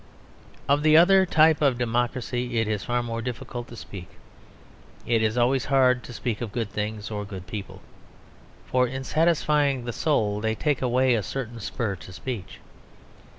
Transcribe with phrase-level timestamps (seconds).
[0.67, 4.09] Of the other type of democracy it is far more difficult to speak.
[5.05, 7.81] It is always hard to speak of good things or good people,
[8.65, 12.59] for in satisfying the soul they take away a certain spur to speech.